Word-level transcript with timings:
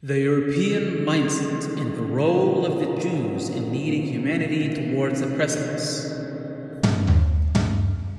The 0.00 0.20
European 0.20 1.04
mindset 1.04 1.76
and 1.76 1.96
the 1.96 2.02
role 2.02 2.64
of 2.64 2.78
the 2.78 3.00
Jews 3.00 3.48
in 3.48 3.72
leading 3.72 4.02
humanity 4.02 4.72
towards 4.72 5.20
the 5.20 5.26
precipice. 5.34 6.16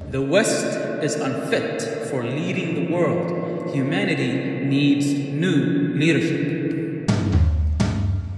The 0.10 0.22
West 0.22 0.66
is 1.02 1.16
unfit 1.16 1.82
for 2.10 2.26
leading 2.26 2.76
the 2.76 2.94
world. 2.94 3.74
Humanity 3.74 4.66
needs 4.66 5.06
new 5.08 5.94
leadership. 5.96 7.10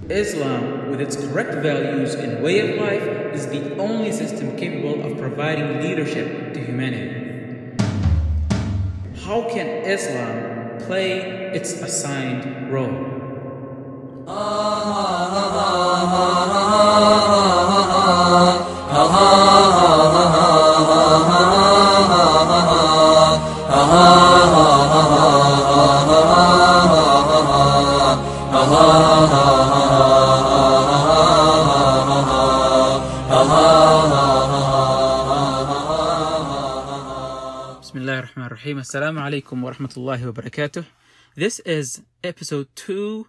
Islam, 0.08 0.90
with 0.90 1.00
its 1.00 1.16
correct 1.16 1.54
values 1.64 2.14
and 2.14 2.44
way 2.44 2.60
of 2.60 2.78
life, 2.78 3.34
is 3.34 3.48
the 3.48 3.76
only 3.78 4.12
system 4.12 4.56
capable 4.56 5.02
of 5.02 5.18
providing 5.18 5.80
leadership 5.80 6.54
to 6.54 6.60
humanity. 6.60 7.74
How 9.24 9.48
can 9.50 9.66
Islam 9.84 10.78
play 10.78 11.50
its 11.52 11.72
assigned 11.72 12.70
role? 12.72 13.21
Assalamu 38.92 39.20
alaikum 39.20 39.62
wa 39.62 39.72
rahmatullahi 39.72 40.26
wa 40.26 40.32
barakatuh. 40.32 40.84
This 41.34 41.60
is 41.60 42.02
episode 42.22 42.68
two 42.74 43.26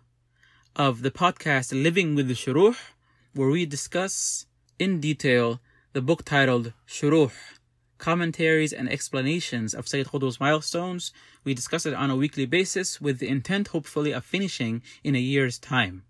of 0.75 1.03
the 1.03 1.11
podcast 1.11 1.71
Living 1.71 2.15
with 2.15 2.27
the 2.27 2.33
Shuruh, 2.33 2.75
where 3.33 3.49
we 3.49 3.63
discuss 3.63 4.47
in 4.79 4.99
detail 4.99 5.59
the 5.93 6.01
book 6.01 6.25
titled 6.25 6.73
Shuruh, 6.87 7.31
Commentaries 7.99 8.73
and 8.73 8.89
Explanations 8.89 9.75
of 9.75 9.87
Sayyid 9.87 10.07
Qutb's 10.07 10.39
Milestones. 10.39 11.11
We 11.43 11.53
discuss 11.53 11.85
it 11.85 11.93
on 11.93 12.09
a 12.09 12.15
weekly 12.15 12.47
basis 12.47 12.99
with 12.99 13.19
the 13.19 13.27
intent, 13.27 13.67
hopefully, 13.67 14.11
of 14.11 14.25
finishing 14.25 14.81
in 15.03 15.15
a 15.15 15.19
year's 15.19 15.59
time. 15.59 16.05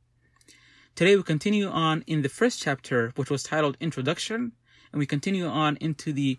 Today 0.95 1.17
we 1.17 1.23
continue 1.23 1.67
on 1.67 2.05
in 2.07 2.21
the 2.21 2.29
first 2.29 2.61
chapter, 2.61 3.11
which 3.17 3.29
was 3.29 3.43
titled 3.43 3.75
Introduction, 3.81 4.53
and 4.93 4.99
we 4.99 5.05
continue 5.05 5.45
on 5.45 5.75
into 5.81 6.13
the 6.13 6.37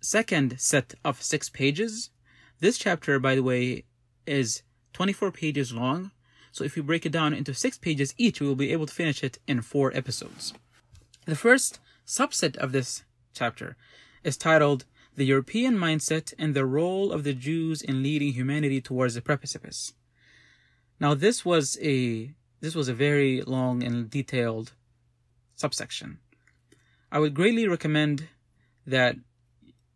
second 0.00 0.58
set 0.58 0.94
of 1.04 1.22
six 1.22 1.48
pages. 1.48 2.10
This 2.58 2.76
chapter, 2.76 3.20
by 3.20 3.36
the 3.36 3.44
way, 3.44 3.84
is 4.26 4.62
24 4.94 5.30
pages 5.30 5.72
long. 5.72 6.10
So 6.52 6.64
if 6.64 6.76
we 6.76 6.82
break 6.82 7.06
it 7.06 7.12
down 7.12 7.34
into 7.34 7.54
six 7.54 7.78
pages 7.78 8.14
each, 8.18 8.40
we 8.40 8.46
will 8.46 8.56
be 8.56 8.72
able 8.72 8.86
to 8.86 8.94
finish 8.94 9.22
it 9.22 9.38
in 9.46 9.62
four 9.62 9.92
episodes. 9.94 10.52
The 11.26 11.36
first 11.36 11.78
subset 12.06 12.56
of 12.56 12.72
this 12.72 13.04
chapter 13.32 13.76
is 14.24 14.36
titled 14.36 14.84
The 15.14 15.24
European 15.24 15.76
Mindset 15.76 16.34
and 16.38 16.54
the 16.54 16.66
Role 16.66 17.12
of 17.12 17.24
the 17.24 17.34
Jews 17.34 17.82
in 17.82 18.02
Leading 18.02 18.32
Humanity 18.32 18.80
Towards 18.80 19.14
the 19.14 19.22
Precipice. 19.22 19.92
Now 20.98 21.14
this 21.14 21.44
was 21.44 21.78
a 21.80 22.34
this 22.60 22.74
was 22.74 22.88
a 22.88 22.94
very 22.94 23.40
long 23.40 23.82
and 23.82 24.10
detailed 24.10 24.72
subsection. 25.54 26.18
I 27.10 27.18
would 27.18 27.32
greatly 27.34 27.66
recommend 27.66 28.28
that 28.86 29.16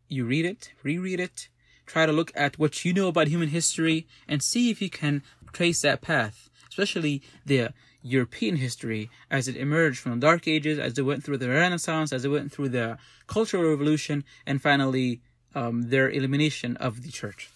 you 0.08 0.24
read 0.24 0.46
it, 0.46 0.72
reread 0.82 1.20
it, 1.20 1.48
try 1.86 2.06
to 2.06 2.12
look 2.12 2.32
at 2.34 2.58
what 2.58 2.84
you 2.84 2.92
know 2.92 3.08
about 3.08 3.28
human 3.28 3.48
history 3.48 4.06
and 4.26 4.42
see 4.42 4.70
if 4.70 4.80
you 4.80 4.88
can 4.88 5.22
trace 5.54 5.80
that 5.82 6.02
path, 6.02 6.50
especially 6.68 7.22
the 7.46 7.70
European 8.02 8.56
history 8.56 9.10
as 9.30 9.48
it 9.48 9.56
emerged 9.56 9.98
from 9.98 10.12
the 10.12 10.26
Dark 10.26 10.46
Ages, 10.46 10.78
as 10.78 10.98
it 10.98 11.02
went 11.02 11.24
through 11.24 11.38
the 11.38 11.48
Renaissance, 11.48 12.12
as 12.12 12.24
it 12.24 12.28
went 12.28 12.52
through 12.52 12.68
the 12.68 12.98
Cultural 13.26 13.70
Revolution, 13.70 14.24
and 14.46 14.60
finally 14.60 15.22
um, 15.54 15.88
their 15.88 16.10
elimination 16.10 16.76
of 16.76 17.02
the 17.02 17.10
church. 17.10 17.48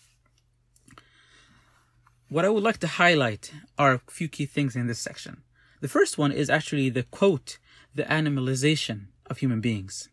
What 2.30 2.44
I 2.44 2.48
would 2.48 2.62
like 2.62 2.78
to 2.78 2.86
highlight 2.86 3.52
are 3.78 3.94
a 3.94 4.10
few 4.10 4.28
key 4.28 4.46
things 4.46 4.76
in 4.76 4.86
this 4.86 4.98
section. 4.98 5.42
The 5.80 5.88
first 5.88 6.18
one 6.18 6.32
is 6.32 6.50
actually 6.50 6.90
the 6.90 7.04
quote, 7.04 7.58
the 7.94 8.04
animalization 8.04 9.06
of 9.26 9.38
human 9.38 9.60
beings. 9.60 10.08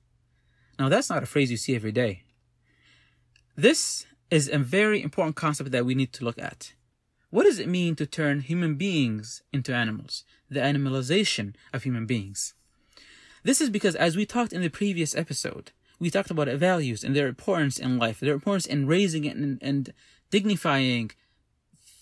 Now, 0.78 0.90
that's 0.90 1.09
not 1.09 1.24
a 1.24 1.26
phrase 1.26 1.52
you 1.52 1.58
see 1.58 1.76
every 1.76 1.92
day. 1.92 2.24
This 3.56 4.06
is 4.30 4.50
a 4.50 4.58
very 4.58 5.02
important 5.02 5.36
concept 5.36 5.72
that 5.72 5.86
we 5.86 5.96
need 5.96 6.12
to 6.14 6.26
look 6.26 6.38
at. 6.38 6.74
What 7.35 7.44
does 7.44 7.59
it 7.59 7.68
mean 7.68 7.97
to 7.97 8.06
turn 8.06 8.40
human 8.40 8.75
beings 8.75 9.44
into 9.51 9.75
animals? 9.75 10.23
The 10.50 10.62
animalization 10.62 11.53
of 11.73 11.84
human 11.84 12.06
beings. 12.06 12.53
This 13.44 13.59
is 13.59 13.69
because, 13.69 13.94
as 13.94 14.16
we 14.16 14.25
talked 14.25 14.53
in 14.53 14.62
the 14.62 14.69
previous 14.69 15.13
episode, 15.13 15.73
we 16.00 16.09
talked 16.09 16.31
about 16.31 16.47
values 16.47 17.03
and 17.03 17.13
their 17.13 17.28
importance 17.28 17.78
in 17.78 17.97
life, 17.97 18.22
their 18.22 18.35
importance 18.35 18.66
in 18.66 18.88
raising 18.88 19.28
and, 19.28 19.59
and 19.62 19.94
dignifying 20.31 21.12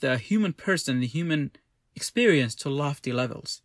the 0.02 0.20
human 0.20 0.54
person, 0.54 1.00
the 1.00 1.08
human 1.08 1.50
experience 1.96 2.54
to 2.54 2.70
lofty 2.70 3.12
levels. 3.12 3.64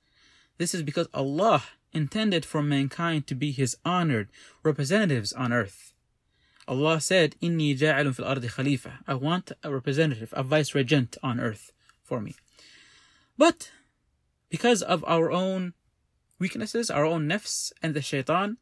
This 0.56 0.74
is 0.74 0.82
because 0.82 1.08
Allah 1.12 1.64
intended 1.92 2.46
for 2.46 2.62
mankind 2.62 3.26
to 3.26 3.34
be 3.34 3.52
His 3.52 3.76
honored 3.84 4.30
representatives 4.62 5.34
on 5.34 5.52
earth. 5.52 5.92
Allah 6.68 7.00
said, 7.00 7.34
Inni 7.42 7.76
ja'alun 7.76 8.14
fil 8.14 8.26
ardi 8.26 8.48
khalifa. 8.48 9.00
I 9.06 9.14
want 9.14 9.52
a 9.64 9.72
representative, 9.72 10.34
a 10.36 10.42
vice 10.42 10.74
regent 10.74 11.16
on 11.22 11.40
earth 11.40 11.72
for 12.04 12.20
me. 12.20 12.34
But 13.38 13.70
because 14.50 14.82
of 14.82 15.02
our 15.06 15.30
own 15.30 15.72
weaknesses, 16.38 16.90
our 16.90 17.06
own 17.06 17.26
nafs 17.26 17.72
and 17.82 17.94
the 17.94 18.02
shaitan, 18.02 18.58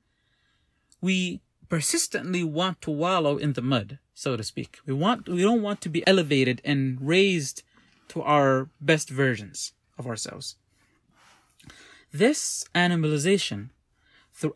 we 1.01 1.41
persistently 1.69 2.45
want 2.45 2.81
to 2.83 2.91
wallow 2.91 3.37
in 3.37 3.55
the 3.55 3.63
mud, 3.63 3.99
so 4.15 4.37
to 4.37 4.45
speak. 4.45 4.79
We 4.87 4.95
want 4.95 5.29
we 5.29 5.43
don't 5.43 5.63
want 5.63 5.81
to 5.83 5.89
be 5.89 6.07
elevated 6.07 6.61
and 6.65 6.99
raised 7.01 7.63
to 8.09 8.23
our 8.23 8.69
best 8.81 9.11
versions 9.11 9.73
of 9.99 10.07
ourselves. 10.07 10.57
This 12.13 12.65
animalization 12.75 13.71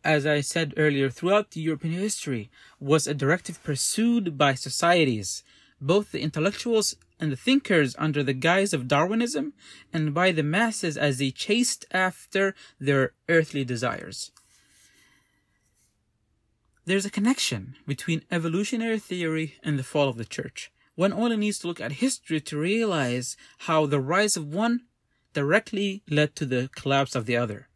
as 0.05 0.27
I 0.27 0.41
said 0.41 0.75
earlier, 0.77 1.11
throughout 1.11 1.57
European 1.57 1.95
history, 1.95 2.51
was 2.79 3.07
a 3.07 3.15
directive 3.15 3.63
pursued 3.63 4.37
by 4.37 4.55
societies, 4.55 5.43
both 5.81 6.13
the 6.13 6.21
intellectuals 6.21 6.97
and 7.19 7.33
the 7.33 7.37
thinkers 7.37 7.95
under 7.99 8.23
the 8.23 8.33
guise 8.33 8.73
of 8.73 8.89
Darwinism, 8.89 9.53
and 9.93 10.15
by 10.15 10.33
the 10.33 10.43
masses 10.43 10.97
as 10.97 11.19
they 11.19 11.31
chased 11.31 11.85
after 11.93 12.55
their 12.79 13.13
earthly 13.29 13.65
desires. 13.65 14.33
There's 16.85 17.07
a 17.07 17.11
connection 17.11 17.77
between 17.87 18.25
evolutionary 18.31 18.99
theory 18.99 19.57
and 19.63 19.79
the 19.79 19.85
fall 19.85 20.09
of 20.09 20.17
the 20.17 20.25
church. 20.25 20.73
One 20.95 21.13
only 21.13 21.37
needs 21.37 21.59
to 21.61 21.69
look 21.69 21.81
at 21.81 21.93
history 21.93 22.41
to 22.41 22.59
realize 22.59 23.37
how 23.59 23.87
the 23.87 24.01
rise 24.01 24.37
of 24.37 24.53
one 24.53 24.83
directly 25.33 26.03
led 26.11 26.35
to 26.37 26.45
the 26.45 26.69
collapse 26.75 27.15
of 27.15 27.27
the 27.27 27.37
other 27.37 27.70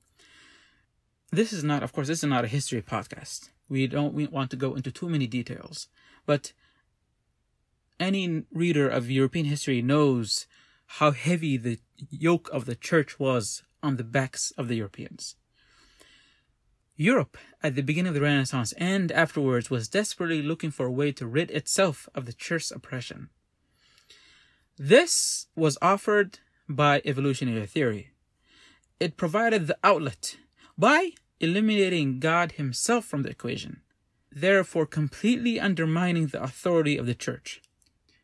this 1.37 1.53
is 1.53 1.65
not, 1.65 1.83
of 1.83 1.93
course, 1.93 2.09
this 2.09 2.19
is 2.19 2.29
not 2.29 2.45
a 2.45 2.49
history 2.49 2.83
podcast. 2.83 3.51
We 3.69 3.87
don't 3.87 4.15
we 4.15 4.27
want 4.27 4.51
to 4.51 4.57
go 4.57 4.75
into 4.75 4.91
too 4.91 5.09
many 5.09 5.27
details, 5.27 5.89
but 6.27 6.53
any 7.99 8.45
reader 8.53 8.89
of 8.89 9.11
European 9.11 9.47
history 9.47 9.81
knows 9.81 10.47
how 10.87 11.13
heavy 11.13 11.57
the 11.57 11.79
yoke 12.11 12.49
of 12.53 12.67
the 12.67 12.75
church 12.75 13.19
was 13.19 13.63
on 13.83 13.97
the 13.97 14.05
backs 14.05 14.53
of 14.59 14.69
the 14.69 14.77
Europeans. 14.77 15.37
Europe, 16.97 17.37
at 17.63 17.75
the 17.75 17.83
beginning 17.83 18.09
of 18.09 18.15
the 18.15 18.21
Renaissance 18.21 18.73
and 18.79 19.11
afterwards, 19.11 19.71
was 19.71 19.89
desperately 19.89 20.43
looking 20.43 20.71
for 20.71 20.87
a 20.87 20.93
way 20.93 21.11
to 21.13 21.27
rid 21.27 21.51
itself 21.51 22.09
of 22.15 22.27
the 22.27 22.33
church's 22.33 22.71
oppression. 22.71 23.31
This 24.77 25.47
was 25.57 25.79
offered 25.83 26.39
by 26.69 27.03
evolutionary 27.05 27.67
theory. 27.67 28.11
It 29.01 29.17
provided 29.17 29.67
the 29.67 29.77
outlet 29.83 30.37
by 30.79 31.11
eliminating 31.41 32.21
God 32.21 32.53
Himself 32.53 33.05
from 33.05 33.23
the 33.23 33.31
equation, 33.31 33.81
therefore 34.31 34.87
completely 34.87 35.61
undermining 35.61 36.29
the 36.29 36.43
authority 36.43 36.97
of 36.97 37.07
the 37.07 37.15
church. 37.15 37.61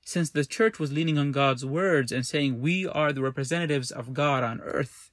Since 0.03 0.31
the 0.31 0.45
church 0.45 0.79
was 0.79 0.93
leaning 0.93 1.19
on 1.19 1.31
God's 1.31 1.65
words 1.65 2.11
and 2.11 2.27
saying, 2.27 2.61
We 2.61 2.87
are 2.87 3.13
the 3.13 3.23
representatives 3.23 3.91
of 3.91 4.15
God 4.15 4.43
on 4.43 4.61
earth, 4.61 5.11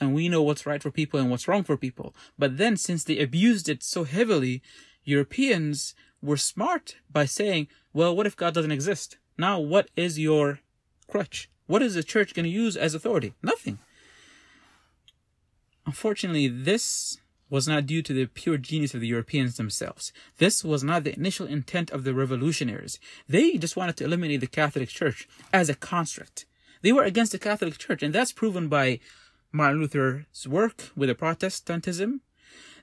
and 0.00 0.14
we 0.14 0.28
know 0.28 0.42
what's 0.42 0.66
right 0.66 0.82
for 0.82 0.90
people 0.90 1.20
and 1.20 1.30
what's 1.30 1.46
wrong 1.46 1.62
for 1.62 1.76
people. 1.76 2.14
But 2.38 2.56
then, 2.56 2.76
since 2.76 3.04
they 3.04 3.18
abused 3.18 3.68
it 3.68 3.82
so 3.82 4.04
heavily, 4.04 4.62
Europeans 5.04 5.94
were 6.20 6.36
smart 6.36 6.96
by 7.10 7.26
saying, 7.26 7.68
Well, 7.92 8.16
what 8.16 8.26
if 8.26 8.36
God 8.36 8.54
doesn't 8.54 8.72
exist? 8.72 9.18
Now, 9.38 9.60
what 9.60 9.90
is 9.94 10.18
your 10.18 10.60
crutch? 11.08 11.50
What 11.66 11.82
is 11.82 11.94
the 11.94 12.02
church 12.02 12.34
going 12.34 12.44
to 12.44 12.50
use 12.50 12.76
as 12.76 12.94
authority? 12.94 13.34
Nothing. 13.42 13.78
Unfortunately, 15.86 16.48
this 16.48 17.18
was 17.54 17.68
not 17.68 17.86
due 17.86 18.02
to 18.02 18.12
the 18.12 18.26
pure 18.26 18.58
genius 18.58 18.94
of 18.94 19.00
the 19.00 19.06
Europeans 19.06 19.56
themselves. 19.56 20.12
This 20.38 20.64
was 20.64 20.82
not 20.82 21.04
the 21.04 21.14
initial 21.14 21.46
intent 21.46 21.88
of 21.92 22.02
the 22.02 22.12
revolutionaries. 22.12 22.98
They 23.28 23.58
just 23.58 23.76
wanted 23.76 23.96
to 23.98 24.04
eliminate 24.04 24.40
the 24.40 24.48
Catholic 24.48 24.88
Church 24.88 25.28
as 25.52 25.68
a 25.68 25.76
construct. 25.76 26.46
They 26.82 26.90
were 26.90 27.04
against 27.04 27.30
the 27.30 27.38
Catholic 27.38 27.78
Church, 27.78 28.02
and 28.02 28.12
that's 28.12 28.32
proven 28.32 28.66
by 28.66 28.98
Martin 29.52 29.78
Luther's 29.78 30.48
work 30.48 30.90
with 30.96 31.08
the 31.08 31.14
Protestantism, 31.14 32.22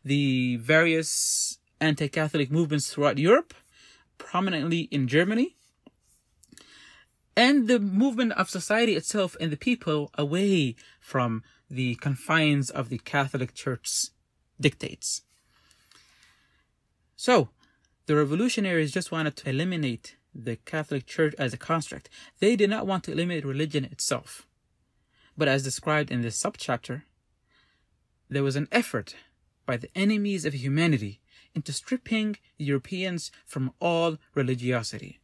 the 0.06 0.56
various 0.56 1.58
anti-Catholic 1.82 2.50
movements 2.50 2.94
throughout 2.94 3.18
Europe, 3.18 3.54
prominently 4.18 4.88
in 4.90 5.06
Germany, 5.10 5.58
and 7.36 7.68
the 7.68 7.82
movement 7.82 8.32
of 8.40 8.50
society 8.50 8.96
itself 8.96 9.36
and 9.42 9.52
the 9.52 9.58
people 9.58 10.12
away 10.18 10.78
from 11.02 11.44
the 11.70 11.96
confines 11.96 12.70
of 12.70 12.88
the 12.88 13.00
Catholic 13.00 13.54
Church's 13.54 14.12
dictates. 14.62 15.24
So, 17.16 17.50
the 18.06 18.16
revolutionaries 18.16 18.92
just 18.92 19.12
wanted 19.12 19.36
to 19.38 19.50
eliminate 19.50 20.16
the 20.34 20.56
Catholic 20.56 21.06
Church 21.06 21.36
as 21.38 21.54
a 21.54 21.58
construct. 21.58 22.10
They 22.40 22.56
did 22.56 22.70
not 22.70 22.88
want 22.88 23.04
to 23.06 23.12
eliminate 23.12 23.46
religion 23.46 23.86
itself. 23.86 24.48
But 25.38 25.48
as 25.48 25.64
described 25.64 26.12
in 26.12 26.22
this 26.22 26.42
subchapter, 26.42 27.04
there 28.30 28.44
was 28.44 28.56
an 28.56 28.68
effort 28.72 29.16
by 29.66 29.78
the 29.78 29.90
enemies 29.96 30.46
of 30.46 30.54
humanity 30.54 31.22
into 31.54 31.74
stripping 31.74 32.38
Europeans 32.58 33.32
from 33.46 33.74
all 33.80 34.18
religiosity. 34.34 35.20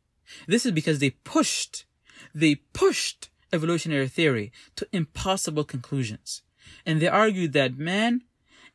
This 0.47 0.65
is 0.65 0.71
because 0.71 0.99
they 0.99 1.11
pushed, 1.11 1.85
they 2.33 2.55
pushed 2.55 3.29
evolutionary 3.53 4.07
theory 4.07 4.51
to 4.75 4.87
impossible 4.91 5.63
conclusions. 5.63 6.41
And 6.85 7.01
they 7.01 7.07
argued 7.07 7.53
that 7.53 7.77
man 7.77 8.23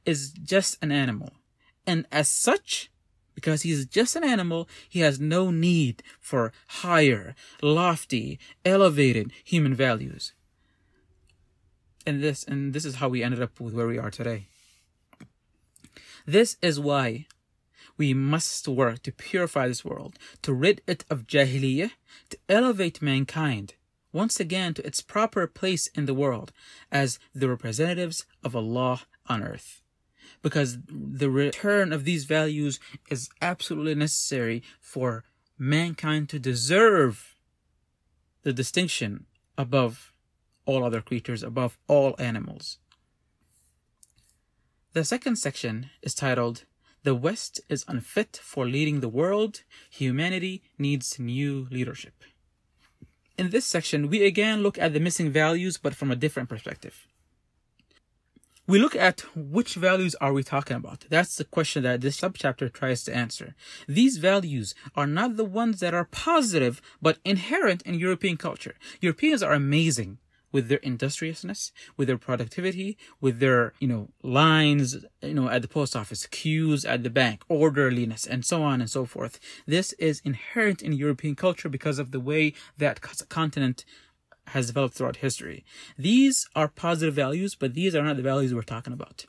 is 0.05 0.33
just 0.33 0.79
an 0.83 0.93
animal. 0.93 1.31
And 1.87 2.07
as 2.13 2.29
such, 2.29 2.91
because 3.35 3.63
he's 3.63 3.87
just 3.87 4.17
an 4.17 4.25
animal, 4.25 4.69
he 4.89 5.01
has 5.01 5.21
no 5.21 5.51
need 5.51 6.03
for 6.21 6.53
higher, 6.69 7.35
lofty, 7.61 8.39
elevated 8.65 9.33
human 9.45 9.75
values. 9.75 10.33
And 12.07 12.23
this, 12.23 12.45
and 12.45 12.73
this 12.73 12.85
is 12.85 12.97
how 12.97 13.09
we 13.09 13.23
ended 13.23 13.43
up 13.43 13.61
with 13.61 13.75
where 13.75 13.87
we 13.87 13.99
are 13.99 14.11
today. 14.11 14.47
This 16.27 16.57
is 16.63 16.79
why 16.79 17.27
we 17.97 18.15
must 18.15 18.67
work 18.69 19.03
to 19.03 19.13
purify 19.13 19.69
this 19.69 19.85
world, 19.85 20.19
to 20.43 20.53
rid 20.53 20.83
it 20.87 21.05
of 21.11 21.27
jahiliyyah, 21.27 21.93
to 22.31 22.39
elevate 22.49 23.03
mankind 23.03 23.75
once 24.13 24.39
again 24.39 24.75
to 24.75 24.87
its 24.87 25.01
proper 25.01 25.47
place 25.47 25.87
in 25.89 26.07
the 26.07 26.15
world 26.15 26.53
as 26.91 27.19
the 27.35 27.49
representatives 27.49 28.27
of 28.45 28.55
Allah 28.55 29.03
on 29.27 29.43
earth. 29.43 29.82
Because 30.43 30.79
the 30.89 31.31
return 31.31 31.93
of 31.93 32.05
these 32.05 32.25
values 32.25 32.81
is 33.09 33.31
absolutely 33.41 33.95
necessary 33.95 34.63
for 34.81 35.25
mankind 35.57 36.29
to 36.31 36.39
deserve 36.39 37.37
the 38.43 38.53
distinction 38.53 39.27
above 39.57 40.13
all 40.67 40.85
other 40.85 41.01
creatures, 41.01 41.43
above 41.43 41.79
all 41.87 42.15
animals. 42.19 42.79
The 44.93 45.05
second 45.05 45.37
section 45.37 45.91
is 46.03 46.15
titled 46.15 46.65
The 47.03 47.15
West 47.15 47.61
is 47.69 47.85
Unfit 47.89 48.39
for 48.43 48.67
Leading 48.67 49.01
the 49.01 49.09
World. 49.09 49.63
Humanity 49.91 50.63
Needs 50.79 51.19
New 51.19 51.67
Leadership. 51.71 52.25
In 53.39 53.51
this 53.51 53.65
section, 53.65 54.09
we 54.11 54.25
again 54.25 54.63
look 54.63 54.79
at 54.79 54.93
the 54.93 55.01
missing 55.01 55.31
values, 55.31 55.79
but 55.79 55.95
from 55.95 56.11
a 56.11 56.17
different 56.17 56.49
perspective. 56.49 57.07
We 58.65 58.79
look 58.79 58.95
at 58.95 59.23
which 59.35 59.75
values 59.75 60.15
are 60.21 60.33
we 60.33 60.45
talking 60.45 60.77
about? 60.77 61.07
That's 61.11 61.35
the 61.37 61.45
question 61.45 61.83
that 61.83 62.01
this 62.01 62.21
subchapter 62.21 62.73
tries 62.73 63.03
to 63.05 63.15
answer. 63.15 63.57
These 63.89 64.19
values 64.19 64.75
are 64.95 65.07
not 65.07 65.37
the 65.37 65.45
ones 65.45 65.81
that 65.81 65.95
are 65.95 66.05
positive, 66.05 66.81
but 67.01 67.19
inherent 67.25 67.83
in 67.83 67.95
European 67.95 68.37
culture. 68.37 68.77
Europeans 69.01 69.43
are 69.43 69.53
amazing 69.53 70.19
with 70.53 70.69
their 70.69 70.79
industriousness, 70.79 71.73
with 71.97 72.07
their 72.07 72.19
productivity, 72.19 72.97
with 73.21 73.41
their, 73.41 73.73
you 73.81 73.89
know, 73.89 74.11
lines, 74.23 74.97
you 75.23 75.35
know, 75.35 75.49
at 75.49 75.63
the 75.63 75.69
post 75.69 75.97
office, 75.97 76.27
queues 76.27 76.85
at 76.85 77.03
the 77.03 77.11
bank, 77.11 77.43
orderliness, 77.49 78.27
and 78.27 78.45
so 78.45 78.63
on 78.63 78.81
and 78.81 78.91
so 78.91 79.05
forth. 79.05 79.41
This 79.67 79.93
is 79.95 80.23
inherent 80.25 80.83
in 80.83 80.93
European 80.93 81.35
culture 81.35 81.69
because 81.69 81.99
of 81.99 82.13
the 82.13 82.21
way 82.21 82.53
that 82.79 83.01
continent 83.29 83.85
has 84.49 84.67
developed 84.67 84.95
throughout 84.95 85.17
history. 85.17 85.65
These 85.97 86.49
are 86.55 86.69
positive 86.69 87.15
values, 87.15 87.55
but 87.55 87.75
these 87.75 87.95
are 87.95 88.03
not 88.03 88.17
the 88.17 88.23
values 88.23 88.55
we're 88.55 88.63
talking 88.63 88.93
about. 88.93 89.25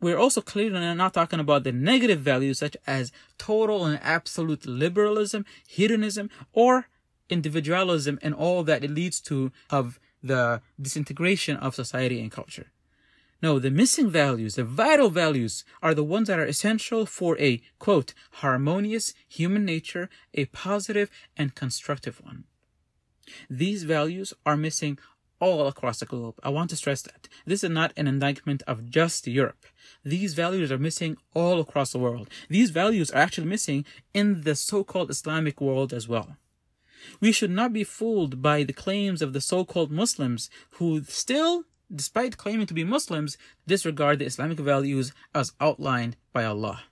We're 0.00 0.18
also 0.18 0.40
clearly 0.40 0.94
not 0.94 1.14
talking 1.14 1.40
about 1.40 1.64
the 1.64 1.72
negative 1.72 2.20
values 2.20 2.60
such 2.60 2.76
as 2.86 3.10
total 3.36 3.84
and 3.84 3.98
absolute 4.02 4.64
liberalism, 4.64 5.44
hedonism, 5.66 6.30
or 6.52 6.86
individualism 7.28 8.18
and 8.22 8.34
all 8.34 8.62
that 8.64 8.84
it 8.84 8.90
leads 8.90 9.20
to 9.22 9.50
of 9.70 9.98
the 10.22 10.60
disintegration 10.80 11.56
of 11.56 11.74
society 11.74 12.20
and 12.20 12.30
culture. 12.30 12.70
No, 13.42 13.58
the 13.58 13.72
missing 13.72 14.08
values, 14.08 14.54
the 14.54 14.62
vital 14.62 15.10
values, 15.10 15.64
are 15.82 15.94
the 15.94 16.04
ones 16.04 16.28
that 16.28 16.38
are 16.38 16.44
essential 16.44 17.06
for 17.06 17.36
a, 17.40 17.60
quote, 17.80 18.14
harmonious 18.34 19.14
human 19.28 19.64
nature, 19.64 20.08
a 20.32 20.44
positive 20.44 21.10
and 21.36 21.56
constructive 21.56 22.20
one. 22.22 22.44
These 23.48 23.84
values 23.84 24.32
are 24.44 24.56
missing 24.56 24.98
all 25.40 25.66
across 25.66 25.98
the 25.98 26.06
globe. 26.06 26.38
I 26.44 26.50
want 26.50 26.70
to 26.70 26.76
stress 26.76 27.02
that. 27.02 27.28
This 27.44 27.64
is 27.64 27.70
not 27.70 27.92
an 27.96 28.06
indictment 28.06 28.62
of 28.68 28.88
just 28.88 29.26
Europe. 29.26 29.66
These 30.04 30.34
values 30.34 30.70
are 30.70 30.78
missing 30.78 31.16
all 31.34 31.58
across 31.58 31.90
the 31.90 31.98
world. 31.98 32.30
These 32.48 32.70
values 32.70 33.10
are 33.10 33.18
actually 33.18 33.48
missing 33.48 33.84
in 34.14 34.42
the 34.42 34.54
so-called 34.54 35.10
Islamic 35.10 35.60
world 35.60 35.92
as 35.92 36.06
well. 36.06 36.36
We 37.20 37.32
should 37.32 37.50
not 37.50 37.72
be 37.72 37.82
fooled 37.82 38.40
by 38.40 38.62
the 38.62 38.72
claims 38.72 39.20
of 39.20 39.32
the 39.32 39.40
so-called 39.40 39.90
Muslims 39.90 40.48
who 40.72 41.02
still, 41.02 41.64
despite 41.92 42.36
claiming 42.36 42.66
to 42.66 42.74
be 42.74 42.84
Muslims, 42.84 43.36
disregard 43.66 44.20
the 44.20 44.26
Islamic 44.26 44.60
values 44.60 45.12
as 45.34 45.52
outlined 45.60 46.16
by 46.32 46.44
Allah. 46.44 46.84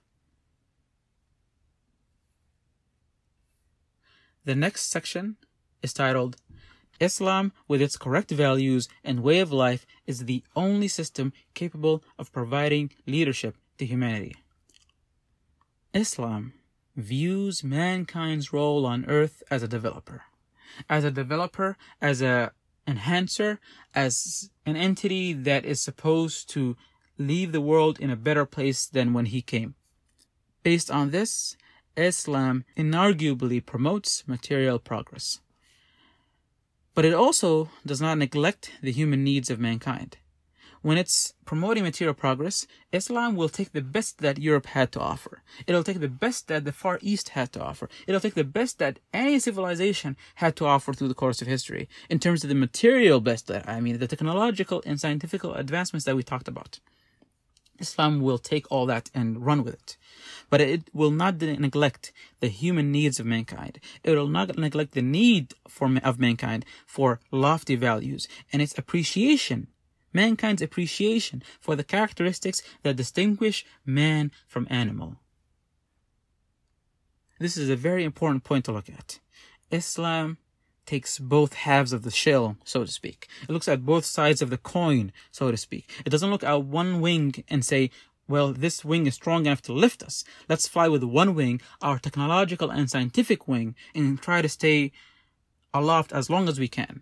The 4.43 4.55
next 4.55 4.91
section 4.91 5.37
is 5.81 5.93
titled 5.93 6.37
Islam, 7.01 7.51
with 7.67 7.81
its 7.81 7.97
correct 7.97 8.29
values 8.29 8.87
and 9.03 9.23
way 9.23 9.39
of 9.39 9.51
life, 9.51 9.87
is 10.05 10.25
the 10.25 10.43
only 10.55 10.87
system 10.87 11.33
capable 11.55 12.03
of 12.19 12.31
providing 12.31 12.91
leadership 13.07 13.57
to 13.79 13.85
humanity. 13.85 14.35
Islam 15.93 16.53
views 16.95 17.63
mankind's 17.63 18.53
role 18.53 18.85
on 18.85 19.05
earth 19.05 19.41
as 19.49 19.63
a 19.63 19.67
developer. 19.67 20.23
As 20.87 21.03
a 21.03 21.11
developer, 21.11 21.75
as 21.99 22.21
a 22.21 22.51
enhancer, 22.87 23.59
as 23.95 24.51
an 24.65 24.75
entity 24.75 25.33
that 25.33 25.65
is 25.65 25.81
supposed 25.81 26.49
to 26.49 26.77
leave 27.17 27.51
the 27.51 27.61
world 27.61 27.99
in 27.99 28.11
a 28.11 28.15
better 28.15 28.45
place 28.45 28.85
than 28.85 29.13
when 29.13 29.25
he 29.25 29.41
came. 29.41 29.75
Based 30.63 30.91
on 30.91 31.09
this, 31.09 31.57
Islam 31.97 32.63
inarguably 32.77 33.65
promotes 33.65 34.27
material 34.27 34.79
progress. 34.79 35.39
But 36.93 37.05
it 37.05 37.13
also 37.13 37.69
does 37.85 38.01
not 38.01 38.17
neglect 38.17 38.71
the 38.81 38.91
human 38.91 39.23
needs 39.23 39.49
of 39.49 39.59
mankind. 39.59 40.17
When 40.81 40.97
it's 40.97 41.33
promoting 41.45 41.83
material 41.83 42.15
progress, 42.15 42.65
Islam 42.91 43.35
will 43.35 43.49
take 43.49 43.71
the 43.71 43.83
best 43.83 44.17
that 44.17 44.39
Europe 44.39 44.65
had 44.65 44.91
to 44.93 44.99
offer. 44.99 45.43
It'll 45.67 45.83
take 45.83 45.99
the 45.99 46.09
best 46.09 46.47
that 46.47 46.65
the 46.65 46.71
Far 46.71 46.97
East 47.03 47.29
had 47.29 47.53
to 47.53 47.61
offer. 47.61 47.87
It'll 48.07 48.19
take 48.19 48.33
the 48.33 48.43
best 48.43 48.79
that 48.79 48.97
any 49.13 49.37
civilization 49.37 50.17
had 50.35 50.55
to 50.55 50.65
offer 50.65 50.91
through 50.91 51.09
the 51.09 51.13
course 51.13 51.39
of 51.39 51.47
history 51.47 51.87
in 52.09 52.17
terms 52.17 52.43
of 52.43 52.49
the 52.49 52.55
material 52.55 53.21
best 53.21 53.45
that, 53.47 53.69
I 53.69 53.79
mean, 53.79 53.99
the 53.99 54.07
technological 54.07 54.81
and 54.83 54.99
scientific 54.99 55.43
advancements 55.43 56.05
that 56.05 56.15
we 56.15 56.23
talked 56.23 56.47
about. 56.47 56.79
Islam 57.79 58.19
will 58.19 58.39
take 58.39 58.65
all 58.71 58.87
that 58.87 59.11
and 59.13 59.45
run 59.45 59.63
with 59.63 59.75
it. 59.75 59.97
But 60.51 60.61
it 60.61 60.83
will 60.93 61.09
not 61.09 61.41
neglect 61.41 62.11
the 62.41 62.49
human 62.49 62.91
needs 62.91 63.19
of 63.19 63.25
mankind. 63.25 63.79
It 64.03 64.11
will 64.11 64.27
not 64.27 64.55
neglect 64.55 64.91
the 64.91 65.01
need 65.01 65.55
for, 65.67 65.89
of 66.03 66.19
mankind 66.19 66.65
for 66.85 67.19
lofty 67.31 67.75
values 67.75 68.27
and 68.53 68.61
its 68.61 68.77
appreciation 68.77 69.67
mankind's 70.13 70.61
appreciation 70.61 71.41
for 71.59 71.75
the 71.75 71.83
characteristics 71.83 72.61
that 72.83 72.95
distinguish 72.95 73.65
man 73.85 74.29
from 74.47 74.67
animal. 74.69 75.15
This 77.39 77.57
is 77.57 77.69
a 77.69 77.75
very 77.75 78.03
important 78.03 78.43
point 78.43 78.65
to 78.65 78.71
look 78.71 78.89
at. 78.89 79.19
Islam 79.71 80.37
takes 80.85 81.17
both 81.19 81.53
halves 81.53 81.93
of 81.93 82.03
the 82.03 82.11
shell, 82.11 82.57
so 82.63 82.83
to 82.83 82.91
speak. 82.91 83.27
It 83.43 83.49
looks 83.49 83.67
at 83.67 83.85
both 83.85 84.05
sides 84.05 84.41
of 84.41 84.49
the 84.49 84.57
coin, 84.57 85.11
so 85.31 85.49
to 85.49 85.57
speak. 85.57 85.89
It 86.05 86.09
doesn't 86.09 86.29
look 86.29 86.43
at 86.43 86.63
one 86.63 87.01
wing 87.01 87.43
and 87.47 87.63
say, 87.63 87.91
well, 88.31 88.53
this 88.53 88.83
wing 88.83 89.05
is 89.05 89.15
strong 89.15 89.45
enough 89.45 89.61
to 89.63 89.73
lift 89.73 90.01
us. 90.01 90.23
Let's 90.49 90.67
fly 90.67 90.87
with 90.87 91.03
one 91.03 91.35
wing, 91.35 91.61
our 91.81 91.99
technological 91.99 92.71
and 92.71 92.89
scientific 92.89 93.47
wing, 93.47 93.75
and 93.93 94.21
try 94.21 94.41
to 94.41 94.49
stay 94.49 94.91
aloft 95.73 96.11
as 96.11 96.29
long 96.29 96.47
as 96.49 96.59
we 96.59 96.67
can. 96.67 97.01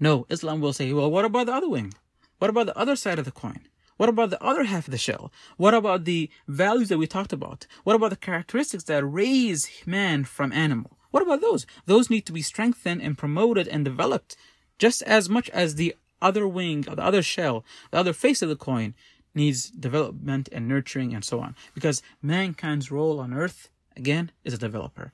No, 0.00 0.26
Islam 0.28 0.60
will 0.60 0.72
say, 0.72 0.92
well, 0.92 1.10
what 1.10 1.24
about 1.24 1.46
the 1.46 1.54
other 1.54 1.68
wing? 1.68 1.94
What 2.38 2.50
about 2.50 2.66
the 2.66 2.76
other 2.76 2.96
side 2.96 3.18
of 3.20 3.24
the 3.24 3.30
coin? 3.30 3.68
What 3.98 4.08
about 4.08 4.30
the 4.30 4.42
other 4.42 4.64
half 4.64 4.88
of 4.88 4.90
the 4.90 4.98
shell? 4.98 5.30
What 5.56 5.74
about 5.74 6.04
the 6.04 6.28
values 6.48 6.88
that 6.88 6.98
we 6.98 7.06
talked 7.06 7.32
about? 7.32 7.66
What 7.84 7.94
about 7.94 8.10
the 8.10 8.16
characteristics 8.16 8.84
that 8.84 9.04
raise 9.04 9.70
man 9.86 10.24
from 10.24 10.52
animal? 10.52 10.98
What 11.12 11.22
about 11.22 11.40
those? 11.40 11.66
Those 11.86 12.10
need 12.10 12.26
to 12.26 12.32
be 12.32 12.42
strengthened 12.42 13.02
and 13.02 13.16
promoted 13.16 13.68
and 13.68 13.84
developed 13.84 14.36
just 14.78 15.02
as 15.02 15.28
much 15.28 15.50
as 15.50 15.74
the 15.74 15.94
other 16.20 16.48
wing, 16.48 16.80
the 16.80 17.02
other 17.02 17.22
shell, 17.22 17.64
the 17.90 17.98
other 17.98 18.12
face 18.12 18.42
of 18.42 18.48
the 18.48 18.56
coin 18.56 18.94
needs 19.34 19.70
development 19.70 20.48
and 20.52 20.68
nurturing 20.68 21.14
and 21.14 21.24
so 21.24 21.40
on. 21.40 21.54
Because 21.74 22.02
mankind's 22.20 22.90
role 22.90 23.20
on 23.20 23.32
earth, 23.32 23.70
again, 23.96 24.30
is 24.44 24.54
a 24.54 24.58
developer, 24.58 25.12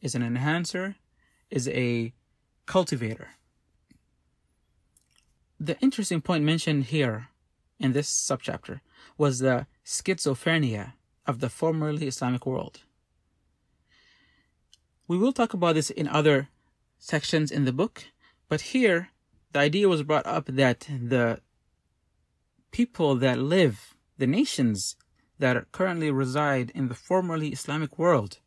is 0.00 0.14
an 0.14 0.22
enhancer, 0.22 0.96
is 1.50 1.68
a 1.68 2.12
cultivator. 2.66 3.30
The 5.58 5.78
interesting 5.80 6.20
point 6.20 6.44
mentioned 6.44 6.84
here 6.84 7.28
in 7.78 7.92
this 7.92 8.10
subchapter 8.10 8.80
was 9.18 9.38
the 9.38 9.66
schizophrenia 9.84 10.94
of 11.26 11.40
the 11.40 11.48
formerly 11.48 12.06
Islamic 12.06 12.46
world. 12.46 12.82
We 15.06 15.18
will 15.18 15.32
talk 15.32 15.52
about 15.52 15.74
this 15.74 15.90
in 15.90 16.08
other 16.08 16.48
sections 16.98 17.50
in 17.50 17.64
the 17.64 17.72
book, 17.72 18.04
but 18.48 18.72
here 18.72 19.10
the 19.52 19.58
idea 19.58 19.88
was 19.88 20.02
brought 20.02 20.26
up 20.26 20.46
that 20.46 20.88
the 20.88 21.40
people 22.72 23.14
that 23.16 23.38
live, 23.38 23.94
the 24.18 24.26
nations 24.26 24.96
that 25.38 25.70
currently 25.72 26.10
reside 26.10 26.72
in 26.74 26.88
the 26.88 26.94
formerly 26.94 27.50
Islamic 27.50 27.98
world, 27.98 28.38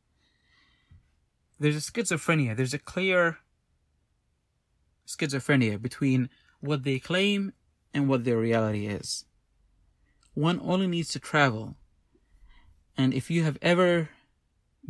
there's 1.60 1.78
a 1.78 1.92
schizophrenia, 1.92 2.56
there's 2.56 2.74
a 2.74 2.80
clear 2.80 3.38
schizophrenia 5.08 5.82
between 5.82 6.30
what 6.60 6.84
they 6.84 7.00
claim 7.00 7.54
and 7.94 8.10
what 8.10 8.26
their 8.26 8.38
reality 8.38 8.88
is. 8.88 9.26
One 10.34 10.60
only 10.62 10.88
needs 10.88 11.10
to 11.10 11.20
travel. 11.20 11.76
And 12.98 13.14
if 13.14 13.32
you 13.32 13.44
have 13.44 13.58
ever 13.62 14.10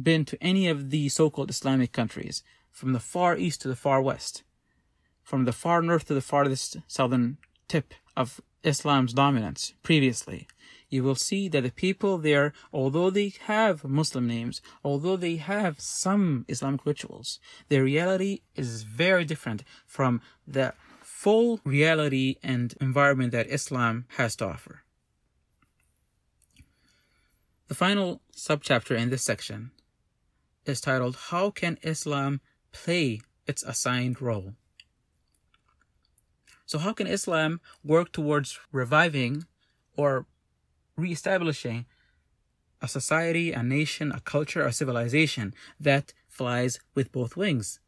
been 0.02 0.26
to 0.26 0.42
any 0.42 0.68
of 0.68 0.90
the 0.90 1.10
so 1.10 1.30
called 1.30 1.50
Islamic 1.50 1.92
countries, 1.92 2.42
from 2.72 2.94
the 2.94 3.00
far 3.00 3.38
east 3.38 3.62
to 3.62 3.68
the 3.68 3.76
far 3.76 4.02
west, 4.02 4.44
from 5.24 5.46
the 5.46 5.54
far 5.54 5.82
north 5.82 6.06
to 6.06 6.14
the 6.14 6.22
farthest 6.22 6.78
southern 6.88 7.38
tip 7.68 7.94
of 8.18 8.42
Islam's 8.66 9.14
dominance 9.14 9.74
previously, 9.84 10.48
you 10.90 11.04
will 11.04 11.16
see 11.16 11.48
that 11.50 11.62
the 11.62 11.72
people 11.72 12.18
there, 12.18 12.54
although 12.72 13.10
they 13.10 13.34
have 13.46 13.84
Muslim 13.84 14.28
names, 14.28 14.62
although 14.84 15.18
they 15.18 15.38
have 15.38 15.80
some 15.80 16.46
Islamic 16.48 16.86
rituals, 16.86 17.40
their 17.70 17.84
reality 17.84 18.42
is 18.56 18.84
very 18.84 19.26
different 19.26 19.64
from 19.86 20.22
the 20.48 20.74
full 21.02 21.60
reality 21.64 22.36
and 22.44 22.76
environment 22.80 23.32
that 23.32 23.48
Islam 23.48 24.06
has 24.18 24.36
to 24.38 24.46
offer. 24.46 24.84
The 27.68 27.76
final 27.76 28.22
subchapter 28.36 28.96
in 28.98 29.10
this 29.10 29.24
section 29.24 29.72
is 30.66 30.82
titled 30.82 31.16
How 31.30 31.50
Can 31.50 31.78
Islam 31.82 32.42
Play 32.72 33.22
Its 33.48 33.64
Assigned 33.64 34.22
Role? 34.22 34.54
So, 36.66 36.80
how 36.80 36.94
can 36.94 37.08
Islam 37.08 37.62
work 37.84 38.12
towards 38.12 38.60
reviving 38.72 39.46
or 39.96 40.26
reestablishing 40.98 41.86
a 42.82 42.88
society, 42.88 43.52
a 43.52 43.64
nation, 43.64 44.12
a 44.12 44.20
culture, 44.20 44.66
a 44.66 44.74
civilization 44.74 45.54
that 45.80 46.14
flies 46.28 46.80
with 46.96 47.12
both 47.12 47.38
wings? 47.38 47.80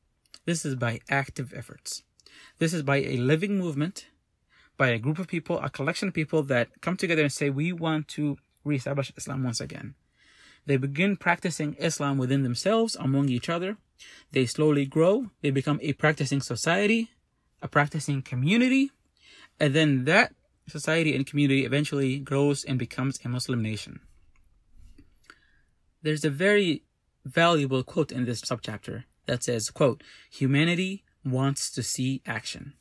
This 0.46 0.64
is 0.64 0.76
by 0.76 1.00
active 1.10 1.54
efforts. 1.54 2.04
This 2.60 2.74
is 2.74 2.84
by 2.84 2.98
a 2.98 3.18
living 3.18 3.58
movement, 3.58 4.08
by 4.78 4.90
a 4.90 5.00
group 5.00 5.20
of 5.20 5.28
people, 5.28 5.60
a 5.60 5.70
collection 5.70 6.08
of 6.08 6.14
people 6.14 6.44
that 6.44 6.82
come 6.82 6.98
together 6.98 7.24
and 7.24 7.34
say, 7.34 7.50
We 7.50 7.74
want 7.74 8.08
to 8.10 8.38
reestablish 8.64 9.12
Islam 9.18 9.44
once 9.44 9.60
again. 9.60 9.96
They 10.68 10.78
begin 10.78 11.18
practicing 11.18 11.76
Islam 11.80 12.18
within 12.18 12.44
themselves, 12.44 12.96
among 12.96 13.30
each 13.30 13.50
other. 13.50 13.78
They 14.32 14.46
slowly 14.46 14.86
grow. 14.86 15.32
They 15.42 15.50
become 15.50 15.80
a 15.82 15.94
practicing 15.94 16.42
society, 16.42 17.10
a 17.62 17.68
practicing 17.68 18.22
community, 18.22 18.92
and 19.60 19.74
then 19.74 20.06
that 20.06 20.34
society 20.68 21.16
and 21.16 21.26
community 21.26 21.66
eventually 21.66 22.20
grows 22.20 22.64
and 22.64 22.78
becomes 22.78 23.20
a 23.24 23.30
Muslim 23.30 23.62
nation. 23.62 24.00
There's 26.02 26.26
a 26.26 26.30
very 26.30 26.84
valuable 27.26 27.84
quote 27.84 28.12
in 28.12 28.26
this 28.26 28.42
subchapter 28.42 29.04
that 29.26 29.44
says, 29.44 29.70
quote, 29.70 30.04
humanity 30.32 31.04
wants 31.26 31.72
to 31.72 31.84
see 31.84 32.22
action. 32.26 32.74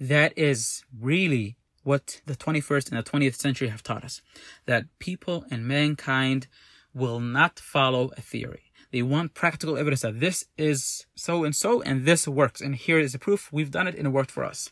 That 0.00 0.36
is 0.36 0.84
really 0.98 1.56
what 1.84 2.20
the 2.26 2.34
21st 2.34 2.90
and 2.90 2.98
the 2.98 3.10
20th 3.10 3.36
century 3.36 3.68
have 3.68 3.82
taught 3.82 4.04
us. 4.04 4.22
That 4.66 4.86
people 4.98 5.44
and 5.50 5.66
mankind 5.66 6.48
will 6.94 7.20
not 7.20 7.58
follow 7.58 8.10
a 8.16 8.20
theory. 8.20 8.71
They 8.92 9.02
want 9.02 9.34
practical 9.34 9.78
evidence 9.78 10.02
that 10.02 10.20
this 10.20 10.44
is 10.58 11.06
so 11.14 11.44
and 11.44 11.56
so 11.56 11.80
and 11.82 12.04
this 12.04 12.28
works. 12.28 12.60
And 12.60 12.76
here 12.76 12.98
is 12.98 13.12
the 13.12 13.18
proof. 13.18 13.50
We've 13.50 13.70
done 13.70 13.88
it 13.88 13.96
and 13.96 14.06
it 14.06 14.10
worked 14.10 14.30
for 14.30 14.44
us. 14.44 14.70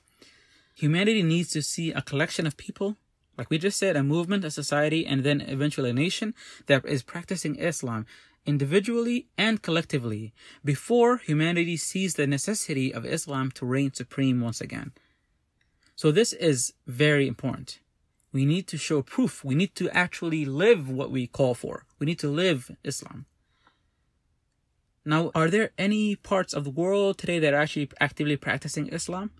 Humanity 0.75 1.23
needs 1.23 1.51
to 1.51 1.63
see 1.63 1.91
a 1.91 2.03
collection 2.03 2.47
of 2.47 2.57
people, 2.57 2.97
like 3.39 3.51
we 3.51 3.59
just 3.59 3.79
said, 3.79 3.97
a 3.97 4.03
movement, 4.03 4.45
a 4.45 4.51
society, 4.51 5.07
and 5.07 5.25
then 5.25 5.41
eventually 5.41 5.91
a 5.91 5.95
nation 5.95 6.35
that 6.67 6.85
is 6.85 7.03
practicing 7.03 7.57
Islam 7.57 8.07
individually 8.47 9.27
and 9.37 9.63
collectively 9.63 10.33
before 10.65 11.19
humanity 11.19 11.77
sees 11.77 12.15
the 12.15 12.27
necessity 12.27 12.93
of 12.93 13.07
Islam 13.07 13.51
to 13.53 13.67
reign 13.67 13.93
supreme 13.93 14.41
once 14.41 14.61
again. 14.61 14.93
So 15.97 16.11
this 16.11 16.33
is 16.33 16.73
very 16.87 17.27
important. 17.27 17.81
We 18.33 18.47
need 18.47 18.67
to 18.69 18.79
show 18.79 19.03
proof. 19.03 19.45
We 19.45 19.55
need 19.55 19.75
to 19.77 19.91
actually 19.91 20.45
live 20.45 20.89
what 20.89 21.11
we 21.11 21.27
call 21.27 21.55
for. 21.55 21.85
We 21.99 22.07
need 22.07 22.19
to 22.21 22.31
live 22.31 22.71
Islam. 22.85 23.27
Now, 25.05 25.31
are 25.35 25.49
there 25.49 25.71
any 25.79 26.15
parts 26.15 26.53
of 26.53 26.65
the 26.65 26.71
world 26.71 27.17
today 27.17 27.39
that 27.39 27.55
are 27.55 27.61
actually 27.61 27.91
actively 28.01 28.37
practicing 28.37 28.89
Islam? 28.89 29.31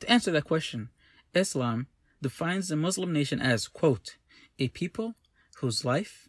To 0.00 0.10
answer 0.10 0.30
that 0.30 0.44
question, 0.44 0.90
Islam 1.34 1.86
defines 2.20 2.68
the 2.68 2.76
Muslim 2.76 3.12
nation 3.12 3.40
as, 3.40 3.66
quote, 3.66 4.16
a 4.58 4.68
people 4.68 5.14
whose 5.56 5.84
life, 5.84 6.28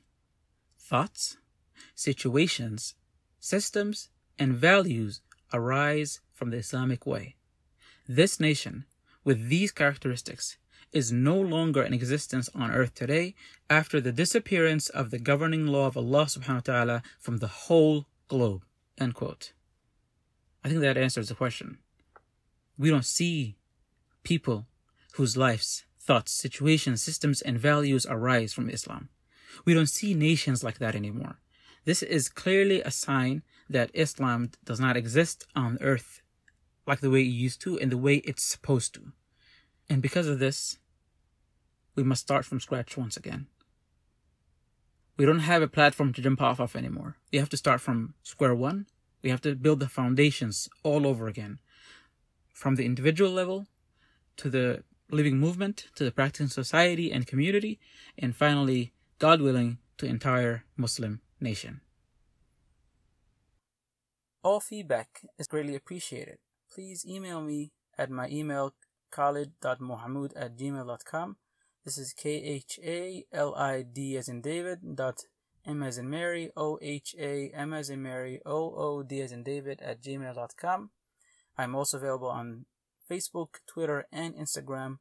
thoughts, 0.80 1.38
situations, 1.96 2.96
systems, 3.40 4.10
and 4.40 4.56
values 4.56 5.22
arise 5.52 6.22
from 6.34 6.50
the 6.50 6.58
Islamic 6.58 7.06
way. 7.06 7.36
This 8.08 8.40
nation, 8.40 8.86
with 9.24 9.50
these 9.50 9.72
characteristics, 9.72 10.58
is 10.94 11.12
no 11.12 11.40
longer 11.40 11.84
in 11.84 11.94
existence 11.94 12.50
on 12.56 12.72
earth 12.72 12.94
today 12.94 13.36
after 13.70 14.00
the 14.00 14.12
disappearance 14.12 14.88
of 14.90 15.10
the 15.10 15.20
governing 15.20 15.68
law 15.68 15.88
of 15.88 15.98
Allah 15.98 16.26
subhanahu 16.26 16.56
wa 16.56 16.60
ta'ala 16.74 17.04
from 17.20 17.38
the 17.38 17.48
whole 17.48 18.08
globe. 18.28 18.64
End 18.98 19.14
quote. 19.14 19.54
I 20.64 20.70
think 20.70 20.82
that 20.82 20.98
answers 20.98 21.30
the 21.30 21.36
question. 21.36 21.80
We 22.78 22.90
don't 22.90 23.06
see 23.06 23.58
people 24.24 24.68
whose 25.14 25.38
lives, 25.38 25.86
thoughts, 26.00 26.32
situations, 26.32 27.02
systems, 27.02 27.42
and 27.42 27.60
values 27.60 28.06
arise 28.10 28.54
from 28.54 28.70
Islam. 28.70 29.10
We 29.66 29.74
don't 29.74 29.90
see 29.90 30.14
nations 30.14 30.64
like 30.64 30.80
that 30.80 30.96
anymore. 30.96 31.38
This 31.86 32.02
is 32.02 32.30
clearly 32.30 32.82
a 32.82 32.92
sign 32.92 33.44
that 33.70 33.92
Islam 33.94 34.52
does 34.64 34.80
not 34.80 34.98
exist 34.98 35.46
on 35.56 35.78
earth 35.82 36.22
like 36.88 37.02
the 37.02 37.10
way 37.10 37.22
it 37.22 37.26
used 37.26 37.62
to 37.62 37.80
and 37.80 37.92
the 37.92 37.98
way 37.98 38.16
it's 38.18 38.44
supposed 38.44 38.94
to. 38.96 39.12
And 39.90 40.02
because 40.02 40.28
of 40.28 40.40
this, 40.40 40.78
we 41.96 42.04
must 42.04 42.22
start 42.22 42.46
from 42.46 42.60
scratch 42.60 42.98
once 42.98 43.18
again. 43.18 43.48
We 45.18 45.26
don't 45.26 45.40
have 45.40 45.62
a 45.62 45.68
platform 45.68 46.14
to 46.14 46.22
jump 46.22 46.42
off 46.42 46.60
of 46.60 46.76
anymore. 46.76 47.18
We 47.32 47.40
have 47.40 47.50
to 47.50 47.58
start 47.58 47.82
from 47.82 48.16
square 48.24 48.56
one. 48.56 48.88
We 49.22 49.30
have 49.30 49.42
to 49.42 49.56
build 49.56 49.80
the 49.80 49.88
foundations 49.88 50.68
all 50.84 51.06
over 51.06 51.28
again. 51.28 51.60
From 52.52 52.76
the 52.76 52.86
individual 52.86 53.32
level 53.32 53.68
to 54.38 54.50
the 54.50 54.84
living 55.10 55.38
movement 55.38 55.88
to 55.96 56.04
the 56.04 56.12
practicing 56.12 56.48
society 56.48 57.12
and 57.12 57.28
community, 57.28 57.80
and 58.18 58.36
finally, 58.36 58.92
God 59.20 59.42
willing, 59.42 59.78
to 59.98 60.08
entire 60.08 60.66
Muslim 60.76 61.22
nation. 61.40 61.82
All 64.44 64.60
feedback 64.60 65.22
is 65.38 65.48
greatly 65.48 65.76
appreciated. 65.76 66.40
Please 66.74 67.06
email 67.06 67.42
me 67.42 67.72
at 67.98 68.10
my 68.10 68.28
email 68.28 68.74
khalid.mohamood 69.12 70.32
at 70.36 70.58
gmail.com. 70.58 71.38
This 71.85 71.99
is 71.99 72.13
K 72.13 72.31
H 72.31 72.79
A 72.85 73.25
L 73.33 73.55
I 73.55 73.83
D 73.83 74.17
as 74.17 74.29
in 74.29 74.41
David 74.41 74.81
dot 74.95 75.19
M 75.67 75.83
as 75.83 75.99
in 75.99 76.11
Mary 76.11 76.51
O 76.57 76.79
H 76.83 77.15
A 77.19 77.51
M 77.55 77.73
as 77.73 77.89
in 77.91 78.03
Mary 78.03 78.41
O 78.45 78.75
O 78.77 79.03
D 79.03 79.21
as 79.23 79.33
in 79.33 79.43
David 79.43 79.81
at 79.81 80.03
gmail.com. 80.03 80.91
I'm 81.57 81.75
also 81.75 81.97
available 81.97 82.29
on 82.29 82.67
Facebook, 83.11 83.61
Twitter, 83.67 84.07
and 84.13 84.35
Instagram. 84.35 84.99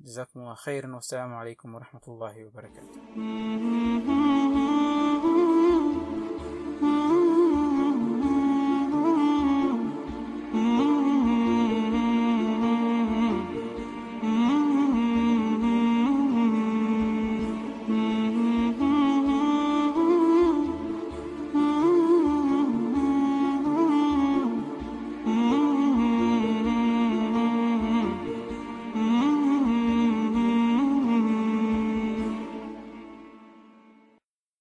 جزاكم 0.00 0.40
الله 0.40 0.54
خيرا 0.54 0.94
والسلام 0.94 1.34
عليكم 1.34 1.74
ورحمة 1.74 2.00
الله 2.08 2.46
وبركاته 2.46 3.71